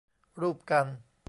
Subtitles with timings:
[0.41, 0.87] รูปกัน